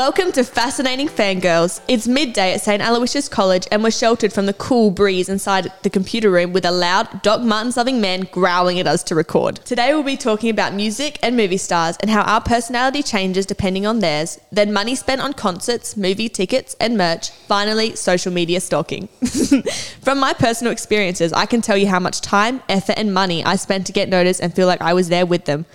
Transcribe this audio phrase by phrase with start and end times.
[0.00, 1.82] Welcome to Fascinating Fangirls.
[1.86, 2.80] It's midday at St.
[2.80, 6.70] Aloysius College, and we're sheltered from the cool breeze inside the computer room with a
[6.70, 9.56] loud, Doc Martens loving man growling at us to record.
[9.56, 13.84] Today, we'll be talking about music and movie stars and how our personality changes depending
[13.84, 19.06] on theirs, then money spent on concerts, movie tickets, and merch, finally, social media stalking.
[20.00, 23.56] from my personal experiences, I can tell you how much time, effort, and money I
[23.56, 25.66] spent to get noticed and feel like I was there with them.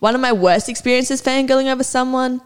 [0.00, 2.42] One of my worst experiences fangirling over someone.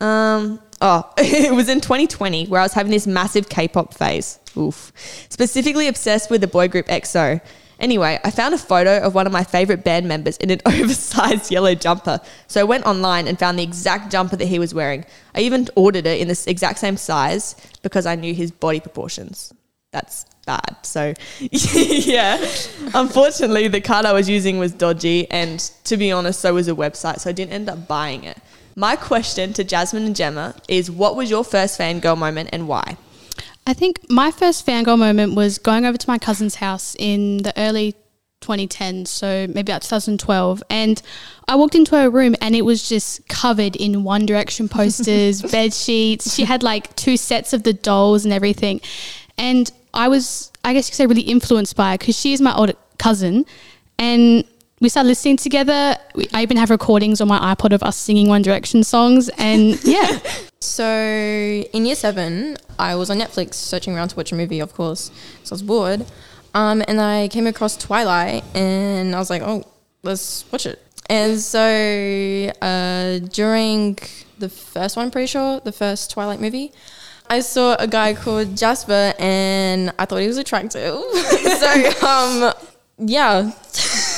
[0.00, 4.38] Um, oh, it was in 2020 where I was having this massive K-pop phase.
[4.56, 4.92] Oof.
[5.30, 7.40] Specifically obsessed with the boy group EXO.
[7.80, 11.50] Anyway, I found a photo of one of my favorite band members in an oversized
[11.50, 12.20] yellow jumper.
[12.46, 15.04] So I went online and found the exact jumper that he was wearing.
[15.34, 19.52] I even ordered it in this exact same size because I knew his body proportions.
[19.90, 20.76] That's bad.
[20.82, 22.44] So, yeah.
[22.94, 26.74] Unfortunately, the card I was using was dodgy, and to be honest, so was a
[26.74, 27.20] website.
[27.20, 28.38] So I didn't end up buying it.
[28.74, 32.96] My question to Jasmine and Gemma is what was your first fangirl moment and why?
[33.66, 37.52] I think my first fangirl moment was going over to my cousin's house in the
[37.56, 37.94] early
[38.40, 40.62] 2010s, so maybe about 2012.
[40.68, 41.00] And
[41.48, 45.72] I walked into her room and it was just covered in One Direction posters, bed
[45.72, 46.34] sheets.
[46.34, 48.80] She had like two sets of the dolls and everything.
[49.38, 52.40] And I was, I guess you could say, really influenced by her because she is
[52.40, 53.44] my older cousin.
[53.98, 54.44] And
[54.82, 55.96] we started listening together.
[56.16, 59.82] We, I even have recordings on my iPod of us singing One Direction songs, and
[59.84, 60.18] yeah.
[60.60, 64.74] so in year seven, I was on Netflix searching around to watch a movie, of
[64.74, 65.12] course,
[65.44, 66.04] so I was bored.
[66.54, 69.62] Um, and I came across Twilight, and I was like, oh,
[70.02, 70.82] let's watch it.
[71.08, 73.98] And so uh, during
[74.40, 76.72] the first one, I'm pretty sure, the first Twilight movie,
[77.30, 80.98] I saw a guy called Jasper, and I thought he was attractive.
[81.04, 82.52] so um,
[82.98, 83.52] yeah.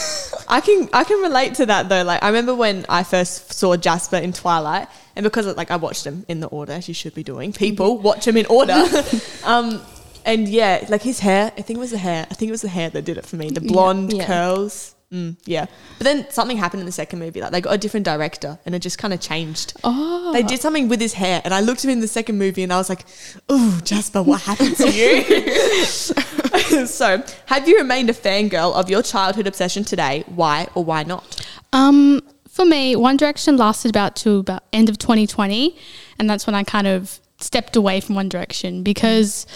[0.54, 2.04] I can I can relate to that though.
[2.04, 6.06] Like I remember when I first saw Jasper in Twilight, and because like I watched
[6.06, 7.52] him in the order as you should be doing.
[7.52, 8.80] People watch him in order.
[9.44, 9.82] um,
[10.24, 11.52] and yeah, like his hair.
[11.58, 12.24] I think it was the hair.
[12.30, 13.50] I think it was the hair that did it for me.
[13.50, 14.26] The blonde yeah.
[14.26, 14.94] curls.
[15.12, 15.66] Mm, yeah.
[15.98, 17.40] But then something happened in the second movie.
[17.40, 19.74] Like they got a different director and it just kind of changed.
[19.82, 20.32] Oh.
[20.32, 21.42] They did something with his hair.
[21.44, 23.04] And I looked at him in the second movie and I was like,
[23.48, 25.24] oh, Jasper, what happened to you?
[26.86, 30.24] so, have you remained a fangirl of your childhood obsession today?
[30.28, 31.46] Why or why not?
[31.72, 35.76] Um, for me, One Direction lasted about to about end of 2020.
[36.18, 39.46] And that's when I kind of stepped away from One Direction because,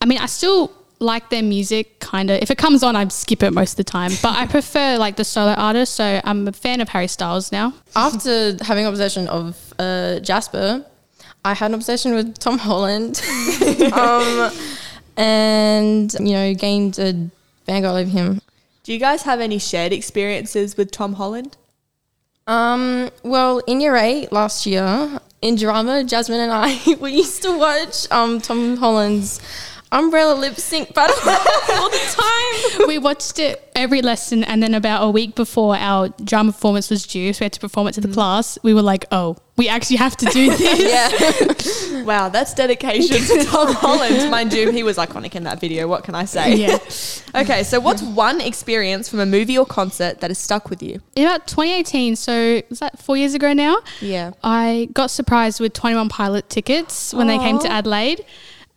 [0.00, 3.42] I mean, I still like their music kind of if it comes on I skip
[3.42, 6.52] it most of the time but I prefer like the solo artists so I'm a
[6.52, 10.84] fan of Harry Styles now after having obsession of uh, Jasper
[11.42, 13.18] I had an obsession with Tom Holland
[13.94, 14.52] um,
[15.20, 17.12] and you know gained a
[17.68, 18.40] fangirl of him.
[18.82, 21.58] Do you guys have any shared experiences with Tom Holland?
[22.46, 27.56] Um, well in year 8 last year in drama Jasmine and I we used to
[27.56, 29.40] watch um, Tom Holland's
[29.92, 31.16] umbrella lip sync battle
[31.76, 32.88] all the time.
[32.88, 37.06] We watched it every lesson, and then about a week before our drama performance was
[37.06, 38.14] due, so we had to perform it to the mm.
[38.14, 38.58] class.
[38.62, 42.02] We were like, "Oh, we actually have to do this." yeah.
[42.04, 44.30] wow, that's dedication to Tom Holland.
[44.30, 45.88] Mind you, he was iconic in that video.
[45.88, 46.54] What can I say?
[46.54, 46.78] Yeah.
[47.42, 51.00] okay, so what's one experience from a movie or concert that has stuck with you?
[51.16, 53.78] In about 2018, so was that four years ago now?
[54.00, 54.32] Yeah.
[54.42, 57.38] I got surprised with 21 Pilot tickets when Aww.
[57.38, 58.24] they came to Adelaide.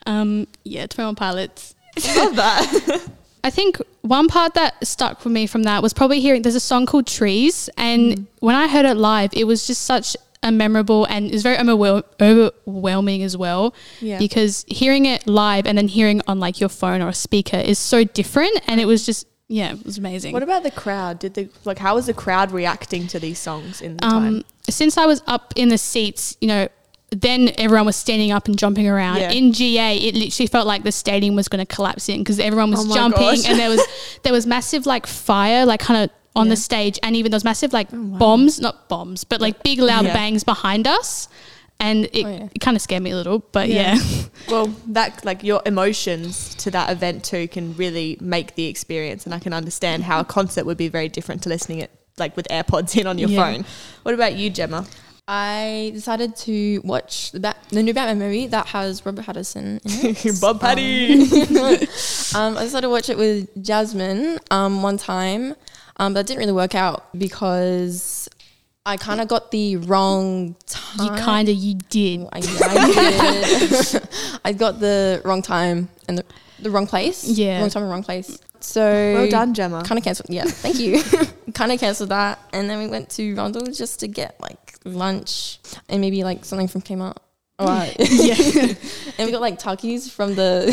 [0.06, 1.76] Um, yeah, 21 Pilots.
[2.16, 3.10] Love that.
[3.44, 6.62] I think one part that stuck with me from that was probably hearing there's a
[6.62, 7.70] song called Trees.
[7.78, 8.26] And mm.
[8.40, 11.58] when I heard it live, it was just such a memorable and it was very
[11.58, 13.76] overwhelming as well.
[14.00, 14.18] Yeah.
[14.18, 17.80] Because hearing it live and then hearing on like your phone or a speaker is
[17.80, 18.62] so different.
[18.68, 20.32] And it was just, yeah, it was amazing.
[20.34, 21.20] What about the crowd?
[21.20, 24.44] Did the like how was the crowd reacting to these songs in the um, time?
[24.70, 26.70] Since I was up in the seats, you know,
[27.22, 29.18] then everyone was standing up and jumping around.
[29.18, 29.32] Yeah.
[29.32, 32.72] In GA, it literally felt like the stadium was going to collapse in because everyone
[32.72, 33.48] was oh jumping gosh.
[33.48, 33.82] and there was
[34.24, 36.52] there was massive like fire, like kind of on yeah.
[36.52, 38.18] the stage, and even those massive like oh, wow.
[38.18, 40.14] bombs, not bombs, but like big loud yeah.
[40.14, 41.28] bangs behind us.
[41.80, 43.98] And it, oh, it kind of scared me a little, but yeah.
[44.50, 49.36] well, that like your emotions to that event too can really make the experience, and
[49.36, 52.48] I can understand how a concert would be very different to listening it like with
[52.48, 53.66] AirPods in on your phone.
[54.04, 54.86] What about you, Gemma?
[55.28, 60.16] I decided to watch the, Bat- the new Batman movie that has Robert Pattinson in
[60.16, 60.38] it.
[60.42, 61.24] Bob Patty.
[62.36, 65.54] Um, I decided to watch it with Jasmine um, one time,
[65.98, 68.28] um, but it didn't really work out because
[68.88, 71.06] I kind of got the wrong time.
[71.06, 72.28] You kind of, you did.
[72.34, 72.92] I, I
[73.60, 74.10] did.
[74.46, 76.26] I got the wrong time and the,
[76.60, 77.24] the wrong place.
[77.24, 77.60] Yeah.
[77.60, 78.40] Wrong time and wrong place.
[78.62, 79.84] So well done, Gemma.
[79.84, 80.32] Kind of cancelled.
[80.32, 81.04] Yeah, thank you.
[81.54, 85.60] kind of cancelled that, and then we went to Rundle just to get like lunch
[85.90, 87.18] and maybe like something from Kmart.
[87.60, 87.84] Oh, wow.
[88.00, 88.36] yeah.
[89.18, 90.66] and we got like Takis from the.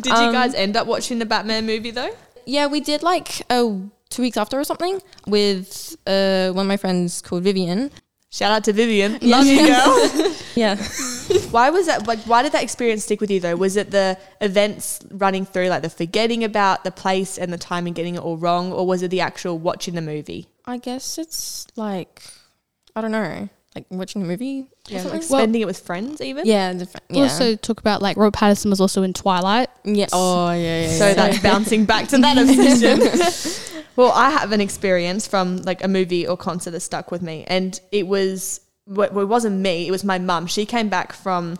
[0.00, 2.10] Did you Um, guys end up watching the Batman movie though?
[2.46, 6.76] yeah, we did like oh two weeks after or something with uh, one of my
[6.78, 7.90] friends called Vivian.
[8.30, 9.18] Shout out to Vivian.
[9.22, 10.34] Love you, girl.
[10.54, 10.76] Yeah.
[11.50, 12.06] why was that?
[12.06, 13.56] Like, why did that experience stick with you though?
[13.56, 17.86] Was it the events running through, like the forgetting about the place and the time
[17.86, 20.46] and getting it all wrong, or was it the actual watching the movie?
[20.68, 22.22] I guess it's like
[22.94, 24.66] I don't know, like watching a movie.
[24.86, 25.20] Yeah, something.
[25.20, 26.46] like Well- spending it with friends, even.
[26.46, 27.22] yeah, different, We yeah.
[27.24, 29.68] also talk about like Robert Pattinson was also in Twilight.
[29.84, 30.06] yeah.
[30.12, 30.88] Oh yeah, yeah.
[30.90, 31.14] So yeah.
[31.14, 33.82] that's bouncing back to that obsession.
[33.96, 37.44] well, I have an experience from like a movie or concert that stuck with me,
[37.48, 40.46] and it was well, it wasn't me; it was my mum.
[40.46, 41.56] She came back from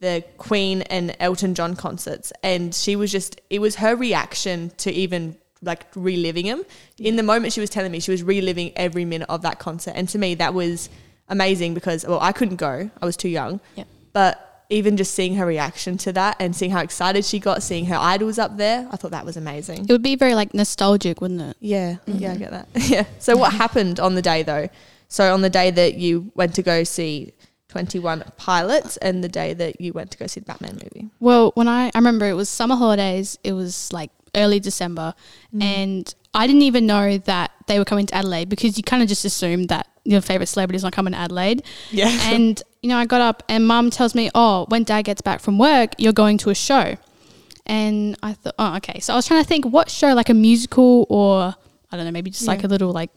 [0.00, 4.90] the Queen and Elton John concerts, and she was just it was her reaction to
[4.90, 6.64] even like reliving them.
[6.98, 9.92] In the moment she was telling me, she was reliving every minute of that concert,
[9.94, 10.88] and to me that was
[11.28, 13.60] amazing because well, I couldn't go; I was too young.
[13.76, 13.84] Yeah.
[14.12, 17.86] But even just seeing her reaction to that and seeing how excited she got, seeing
[17.86, 19.86] her idols up there, I thought that was amazing.
[19.88, 21.56] It would be very like nostalgic, wouldn't it?
[21.60, 22.38] Yeah, yeah, I mm-hmm.
[22.38, 22.68] get that.
[22.88, 23.04] yeah.
[23.18, 24.68] So what happened on the day though?
[25.08, 27.32] So on the day that you went to go see
[27.68, 31.08] Twenty One Pilots, and the day that you went to go see the Batman movie.
[31.20, 35.14] Well, when I, I remember it was summer holidays, it was like early December,
[35.54, 35.62] mm.
[35.62, 39.08] and I didn't even know that they were coming to Adelaide because you kind of
[39.08, 41.62] just assume that your favorite celebrities are coming to Adelaide.
[41.90, 42.08] Yeah.
[42.32, 45.40] and, you know, I got up and mum tells me, oh, when dad gets back
[45.40, 46.96] from work, you're going to a show.
[47.66, 49.00] And I thought, oh, okay.
[49.00, 51.54] So I was trying to think what show, like a musical or,
[51.90, 53.10] I don't know, maybe just like a little like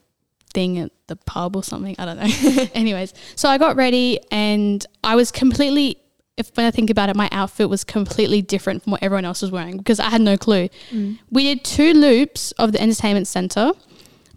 [0.54, 1.95] thing at the pub or something.
[1.98, 2.66] I don't know.
[2.74, 5.98] Anyways, so I got ready and I was completely,
[6.38, 9.41] if when I think about it, my outfit was completely different from what everyone else
[9.41, 10.69] was wearing because I had no clue.
[10.89, 11.19] Mm.
[11.30, 13.71] We did two loops of the entertainment center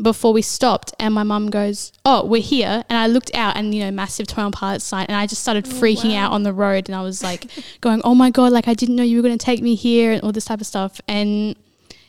[0.01, 3.75] before we stopped and my mum goes, Oh, we're here and I looked out and
[3.75, 6.43] you know, massive Twenty One Pilot sign and I just started oh, freaking out on
[6.43, 7.47] the road and I was like
[7.81, 10.23] going, Oh my god, like I didn't know you were gonna take me here and
[10.23, 11.57] all this type of stuff and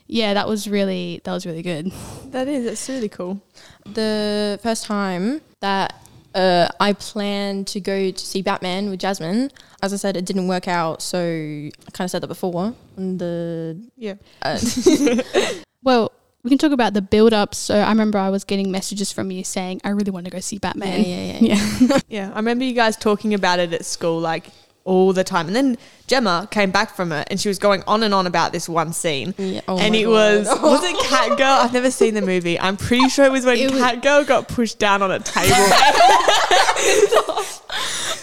[0.07, 1.91] yeah, that was really that was really good.
[2.31, 2.65] That is.
[2.65, 3.41] It's really cool.
[3.85, 5.95] the first time that
[6.37, 9.51] uh, I planned to go to see Batman with Jasmine.
[9.81, 12.73] As I said, it didn't work out, so I kind of said that before.
[12.95, 14.15] And the Yeah.
[14.41, 14.59] uh,
[15.83, 16.11] Well,
[16.43, 17.53] we can talk about the build up.
[17.55, 20.39] So I remember I was getting messages from you saying I really want to go
[20.39, 21.03] see Batman.
[21.03, 21.55] yeah, yeah,
[21.89, 21.99] Yeah.
[22.09, 22.31] Yeah.
[22.33, 24.47] I remember you guys talking about it at school, like
[24.87, 25.45] all the time.
[25.47, 28.53] And then Gemma came back from it, and she was going on and on about
[28.53, 29.35] this one scene.
[29.37, 30.11] Yeah, oh and it God.
[30.11, 31.47] was was it Cat Girl?
[31.47, 32.59] I've never seen the movie.
[32.59, 35.53] I'm pretty sure it was when It was- Catgirl got pushed down on a table.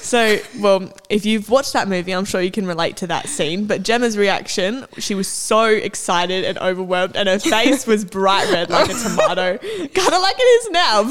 [0.00, 3.66] so, well, if you've watched that movie, I'm sure you can relate to that scene.
[3.66, 8.70] But Gemma's reaction, she was so excited and overwhelmed, and her face was bright red
[8.70, 11.02] like a tomato, kind of like it is now.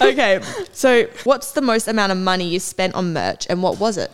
[0.00, 0.40] Okay,
[0.72, 4.10] so what's the most amount of money you spent on merch, and what was it?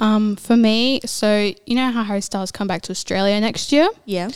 [0.00, 3.88] Um, for me, so you know how Harry Styles come back to Australia next year?
[4.04, 4.30] Yeah.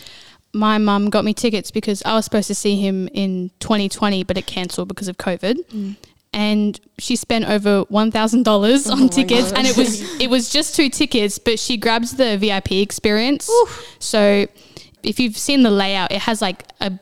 [0.54, 4.36] my mum got me tickets because I was supposed to see him in 2020, but
[4.38, 5.96] it cancelled because of COVID.
[6.34, 10.50] And she spent over one thousand dollars on my tickets, and it was it was
[10.50, 13.48] just two tickets, but she grabs the VIP experience.
[13.98, 14.46] So
[15.02, 16.93] if you've seen the layout, it has like a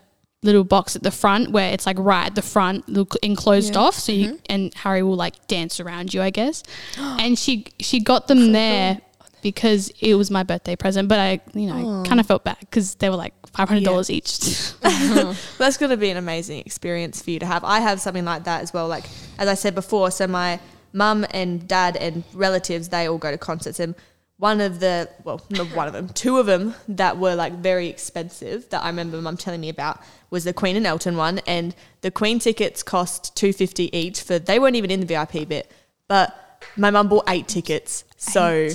[0.42, 3.80] little box at the front where it's like right at the front, little enclosed Yeah.
[3.80, 3.94] off.
[3.94, 4.36] So you mm-hmm.
[4.48, 6.62] and Harry will like dance around you, I guess.
[6.98, 9.00] and she she got them there
[9.42, 12.94] because it was my birthday present, but I you know kind of felt bad because
[12.96, 14.38] they were like five hundred dollars each.
[14.82, 17.64] That's going to be an amazing experience for you to have.
[17.64, 18.88] I have something like that as well.
[18.88, 19.04] Like,
[19.38, 20.60] as I said before, so my
[20.92, 23.80] mum and dad and relatives, they all go to concerts.
[23.80, 23.94] And
[24.38, 27.88] one of the, well, not one of them, two of them that were like very
[27.88, 30.00] expensive that I remember mum telling me about
[30.30, 31.40] was the Queen and Elton one.
[31.46, 35.70] And the Queen tickets cost 250 each for, they weren't even in the VIP bit.
[36.06, 36.36] But
[36.76, 38.04] my mum bought eight tickets.
[38.18, 38.68] So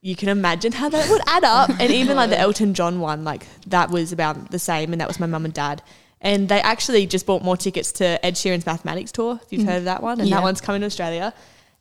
[0.00, 1.70] you can imagine how that would add up.
[1.78, 4.92] And even like the Elton John one, like that was about the same.
[4.92, 5.80] And that was my mum and dad.
[6.20, 9.68] And they actually just bought more tickets to Ed Sheeran's Mathematics Tour, if you've mm.
[9.68, 10.18] heard of that one.
[10.18, 10.36] And Yeah.
[10.36, 11.34] that one's coming to Australia.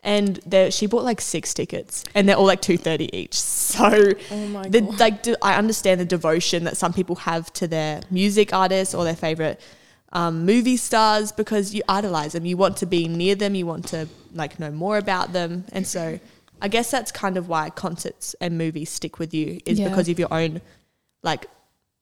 [0.05, 3.33] And she bought like six tickets, and they're all like two thirty each.
[3.73, 3.85] So,
[4.31, 8.53] Oh the, like, do, I understand the devotion that some people have to their music
[8.53, 9.59] artists or their favorite
[10.11, 12.45] um, movie stars because you idolize them.
[12.45, 13.55] You want to be near them.
[13.55, 15.63] You want to like know more about them.
[15.71, 16.19] And so,
[16.61, 19.89] I guess that's kind of why concerts and movies stick with you is Yeah.
[19.89, 20.61] because of your own
[21.23, 21.47] like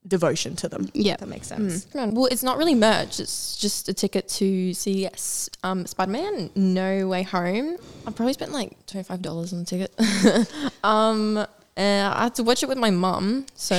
[0.06, 0.88] devotion to them.
[0.94, 1.16] Yeah.
[1.16, 1.86] that makes sense.
[1.94, 3.20] Well, it's not really merch.
[3.20, 7.76] It's just a ticket to see yes, um, Spider-Man No Way Home.
[8.06, 10.52] I probably spent like twenty-five dollars on the ticket.
[10.84, 13.74] um, uh, I had to watch it with my mum, so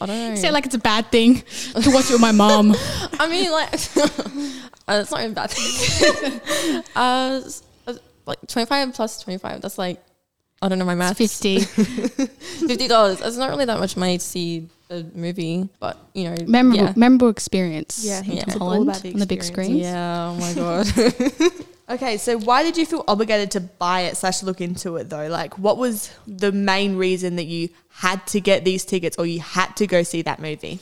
[0.00, 0.34] I don't know.
[0.36, 1.42] Say like it's a bad thing
[1.82, 2.74] to watch it with my mom.
[3.20, 3.72] I mean, like,
[4.88, 5.52] uh, it's not even bad.
[6.96, 7.94] uh, s- uh,
[8.26, 9.60] like twenty five plus twenty five.
[9.60, 10.02] That's like
[10.62, 11.20] I don't know my math.
[11.20, 11.60] It's 50.
[12.66, 13.18] Fifty dollars.
[13.18, 16.92] That's not really that much money to see a movie, but you know, memorable, yeah.
[16.96, 18.04] memorable experience.
[18.04, 19.76] Yeah, in he Tom all Holland about the on the big screen.
[19.76, 20.30] Yeah.
[20.30, 21.52] Oh my god.
[21.86, 25.26] Okay, so why did you feel obligated to buy it slash look into it though?
[25.26, 29.40] Like, what was the main reason that you had to get these tickets or you
[29.40, 30.78] had to go see that movie?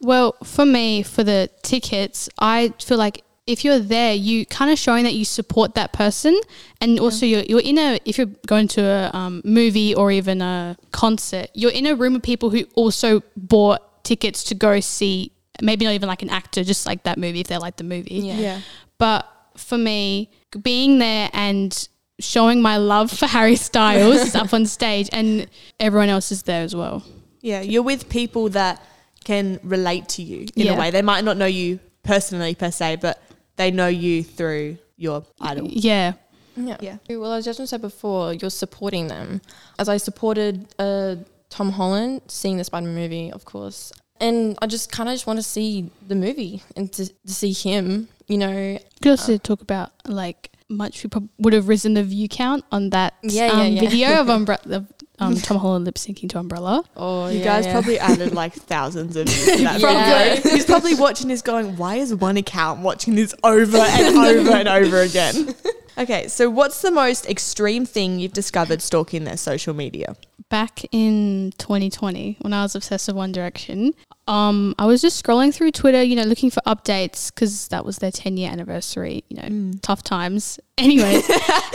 [0.00, 4.78] Well, for me, for the tickets, I feel like if you're there, you kind of
[4.78, 6.38] showing that you support that person,
[6.80, 10.42] and also you're you're in a if you're going to a um, movie or even
[10.42, 15.32] a concert, you're in a room of people who also bought tickets to go see.
[15.62, 18.16] Maybe not even like an actor, just like that movie if they like the movie.
[18.16, 18.60] Yeah.
[18.98, 19.26] But
[19.56, 20.30] for me,
[20.62, 21.88] being there and
[22.18, 25.46] showing my love for Harry Styles is up on stage, and
[25.80, 27.02] everyone else is there as well.
[27.42, 28.82] Yeah, you're with people that
[29.24, 30.74] can relate to you in Yeah.
[30.74, 30.90] a way.
[30.90, 33.20] They might not know you personally per se, but
[33.56, 35.66] they know you through your idol.
[35.68, 36.12] Yeah,
[36.56, 36.76] Yeah.
[36.80, 36.96] Yeah.
[37.16, 39.40] Well, as Jasmine said before, you're supporting them.
[39.78, 41.16] As I supported uh,
[41.50, 43.92] Tom Holland seeing the Spider-Man movie, of course.
[44.20, 47.52] And I just kind of just want to see the movie and to, to see
[47.52, 48.56] him, you know.
[48.72, 52.64] You could also talk about like much we prob- would have risen the view count
[52.72, 53.80] on that Yeah, um, yeah, yeah.
[53.90, 54.86] video of Umbrella, of
[55.18, 56.84] um, Tom Holland lip syncing to Umbrella.
[56.96, 57.72] Oh, You yeah, guys yeah.
[57.72, 60.36] probably added like thousands of views that Yeah.
[60.36, 64.68] He's probably watching this going, why is one account watching this over and over and
[64.68, 65.54] over again?
[65.98, 70.14] Okay, so what's the most extreme thing you've discovered stalking their social media?
[70.50, 73.94] Back in 2020, when I was obsessed with One Direction,
[74.28, 77.98] um, I was just scrolling through Twitter, you know, looking for updates because that was
[77.98, 79.24] their 10 year anniversary.
[79.28, 80.60] You know, tough times.
[80.78, 81.22] Anyway,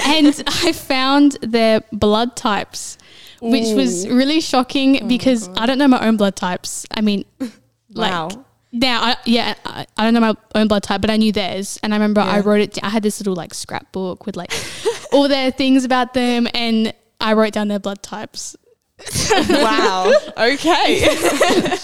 [0.06, 3.00] and I found their blood types,
[3.42, 6.86] which was really shocking because I don't know my own blood types.
[6.92, 7.26] I mean,
[7.90, 8.46] like Wow.
[8.72, 11.80] Now, I, yeah, I, I don't know my own blood type, but I knew theirs,
[11.84, 12.84] and I remember I wrote it.
[12.84, 14.52] I had this little like scrapbook with like
[15.12, 18.56] all their things about them, and I wrote down their blood types.
[19.50, 20.14] wow.
[20.38, 21.08] Okay.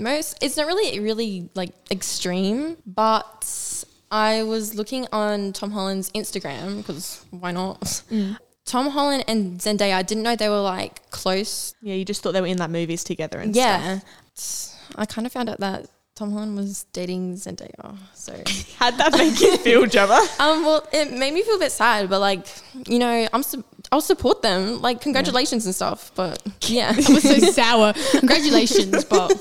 [0.00, 6.78] most it's not really really like extreme but i was looking on tom holland's instagram
[6.78, 7.80] because why not
[8.10, 8.36] mm.
[8.64, 12.32] tom holland and zendaya i didn't know they were like close Yeah, you just thought
[12.32, 13.64] they were in like movies together and stuff.
[13.82, 14.00] yeah
[14.96, 15.86] i kind of found out that
[16.18, 18.32] tom holland was dating zendaya so
[18.78, 20.18] How'd that make you feel, Gemma?
[20.40, 22.44] um well it made me feel a bit sad but like
[22.88, 27.22] you know i'm su- i'll support them like congratulations and stuff but yeah I was
[27.22, 27.92] so sour.
[28.18, 29.32] Congratulations, but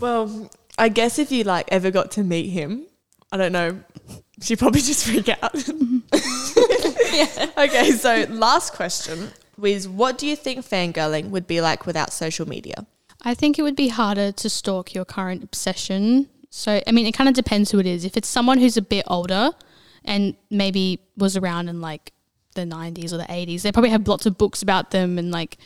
[0.00, 2.86] Well, I guess if you like ever got to meet him,
[3.30, 3.78] I don't know,
[4.42, 5.54] she'd probably just freak out.
[7.12, 7.50] yeah.
[7.58, 12.48] Okay, so last question was what do you think fangirling would be like without social
[12.48, 12.86] media?
[13.22, 16.28] I think it would be harder to stalk your current obsession.
[16.50, 18.04] So, I mean, it kind of depends who it is.
[18.04, 19.50] If it's someone who's a bit older
[20.04, 22.12] and maybe was around in like
[22.54, 25.58] the 90s or the 80s, they probably have lots of books about them and like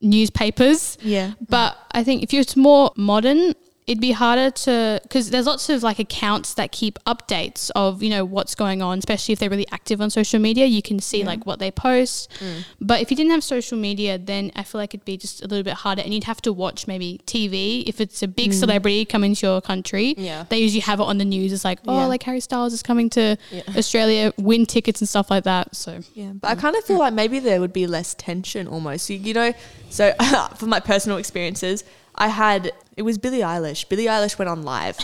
[0.00, 0.98] newspapers.
[1.00, 1.32] Yeah.
[1.48, 3.54] But I think if you're more modern,
[3.86, 8.10] it'd be harder to because there's lots of like accounts that keep updates of you
[8.10, 10.66] know what's going on, especially if they're really active on social media.
[10.66, 12.30] You can see like what they post.
[12.40, 12.64] Mm.
[12.80, 15.48] But if you didn't have social media, then I feel like it'd be just a
[15.48, 18.54] little bit harder, and you'd have to watch maybe TV if it's a big mm.
[18.54, 20.14] celebrity coming to your country.
[20.16, 20.44] Yeah.
[20.48, 21.52] they usually have it on the news.
[21.52, 22.06] It's like oh, Yeah.
[22.06, 23.62] like Harry Styles is coming to Yeah.
[23.76, 25.76] Australia, win tickets and stuff like that.
[25.76, 29.10] So Yeah, but I kind of feel like maybe there would be less tension almost.
[29.10, 29.52] You, you know,
[29.90, 30.12] so
[30.56, 31.84] for my personal experiences,
[32.16, 33.88] I had it was Billie Eilish.
[33.88, 34.98] Billie Eilish went on live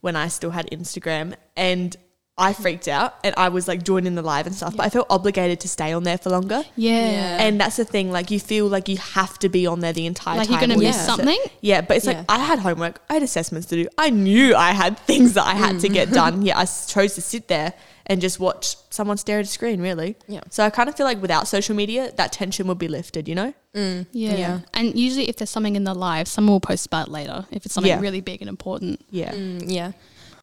[0.00, 1.96] when I still had Instagram, and
[2.42, 4.76] I freaked out and I was like joining the live and stuff.
[4.76, 6.62] But I felt obligated to stay on there for longer.
[6.76, 7.10] yeah.
[7.10, 7.42] Yeah.
[7.44, 10.06] And that's the thing, like you feel like you have to be on there the
[10.06, 10.52] entire Like time.
[10.52, 11.38] you're gonna miss you- something?
[11.60, 12.18] Yeah, but it's Yeah.
[12.18, 13.88] like I had homework, I had assessments to do.
[13.98, 16.42] I knew I had things that I had to get done.
[16.42, 17.72] Yeah, I s- chose to sit there
[18.06, 20.16] and just watch someone stare at a screen, really.
[20.26, 20.40] Yeah.
[20.50, 23.34] So I kind of feel like without social media, that tension would be lifted, you
[23.36, 23.54] know?
[23.76, 24.06] Mm.
[24.12, 24.34] Yeah.
[24.34, 24.58] Yeah.
[24.74, 27.64] And usually, if there's something in the live, someone will post about it later if
[27.64, 28.00] it's something Yeah.
[28.00, 29.00] really big and important.
[29.10, 29.32] Yeah.
[29.32, 29.92] Mm, yeah.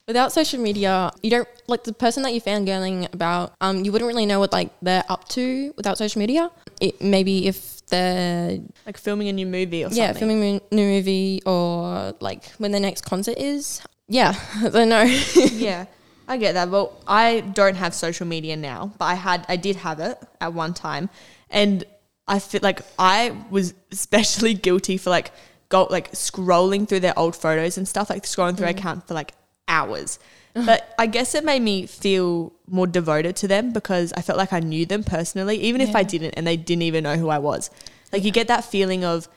[0.09, 3.53] Without social media, you don't like the person that you're fangirling about.
[3.61, 6.49] Um, you wouldn't really know what like they're up to without social media.
[6.81, 10.03] It maybe if they're Like filming a new movie or something.
[10.03, 13.83] yeah filming a new movie or like when their next concert is.
[14.07, 15.03] Yeah, I don't know.
[15.35, 15.85] yeah.
[16.27, 16.69] I get that.
[16.71, 20.53] Well, I don't have social media now, but I had I did have it at
[20.53, 21.11] one time.
[21.51, 21.83] And
[22.27, 25.31] I feel like I was especially guilty for like
[25.69, 29.13] go like scrolling through their old photos and stuff, like scrolling through their account for
[29.13, 29.33] like
[29.69, 30.19] hours.
[30.65, 34.51] But I guess it made me feel more devoted to them because I felt like
[34.51, 37.37] I knew them personally, even if I didn't and they didn't even know who I
[37.37, 37.69] was.
[38.11, 39.29] Like you get that feeling of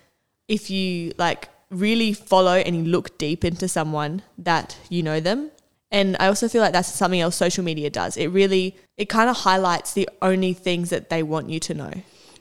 [0.48, 5.52] if you like really follow and you look deep into someone that you know them
[5.92, 8.16] And I also feel like that's something else social media does.
[8.16, 11.92] It really it kind of highlights the only things that they want you to know.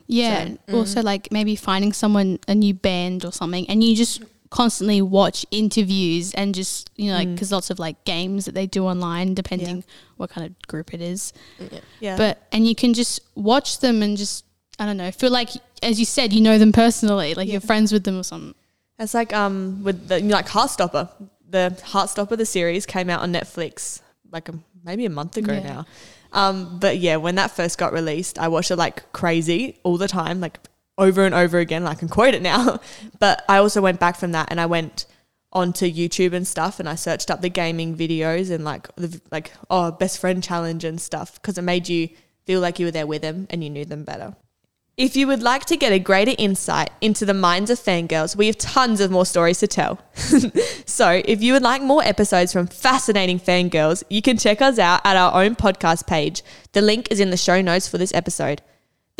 [0.07, 0.55] Yeah.
[0.71, 1.03] Also, mm.
[1.03, 6.33] like maybe finding someone a new band or something, and you just constantly watch interviews
[6.35, 9.83] and just you know like because lots of like games that they do online, depending
[10.17, 11.33] what kind of group it is.
[11.99, 12.17] Yeah.
[12.17, 14.45] But and you can just watch them and just
[14.77, 15.49] I don't know feel like
[15.81, 18.53] as you said you know them personally, like you're friends with them or something.
[18.99, 21.09] It's like um with the you know, like Heartstopper.
[21.49, 24.53] The Heartstopper the series came out on Netflix like a,
[24.85, 25.59] maybe a month ago Yeah.
[25.63, 25.85] now.
[26.33, 30.07] Um, but yeah, when that first got released, I watched it like crazy all the
[30.07, 30.59] time, like
[30.97, 31.85] over and over again.
[31.85, 32.79] I can quote it now.
[33.19, 35.05] but I also went back from that and I went
[35.53, 39.51] onto YouTube and stuff, and I searched up the gaming videos and like the like
[39.69, 42.09] oh best friend challenge and stuff because it made you
[42.45, 44.35] feel like you were there with them and you knew them better.
[44.97, 48.47] If you would like to get a greater insight into the minds of fangirls, we
[48.47, 49.99] have tons of more stories to tell.
[50.85, 55.01] so, if you would like more episodes from fascinating fangirls, you can check us out
[55.05, 56.43] at our own podcast page.
[56.73, 58.61] The link is in the show notes for this episode.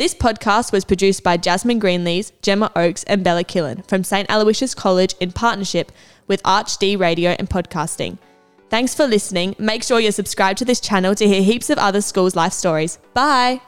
[0.02, 4.28] This podcast was produced by Jasmine Greenlees, Gemma Oakes, and Bella Killen from St.
[4.28, 5.92] Aloysius College in partnership
[6.26, 8.18] with ArchD Radio and Podcasting.
[8.68, 9.54] Thanks for listening.
[9.60, 12.98] Make sure you're subscribed to this channel to hear heaps of other schools' life stories.
[13.14, 13.60] Bye!